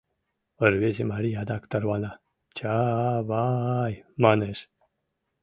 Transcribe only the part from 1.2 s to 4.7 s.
адак тарвана, «Ча-ава-а-ай!» манеш.